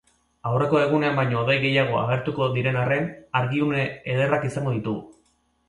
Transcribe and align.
Aurreko 0.51 0.79
egunean 0.85 1.19
baino 1.19 1.37
hodei 1.41 1.57
gehiago 1.65 1.99
agertuko 1.99 2.49
diren 2.57 2.81
arren, 2.85 3.07
argiune 3.43 3.87
ederrak 4.17 4.51
izango 4.53 4.77
ditugu. 4.81 5.09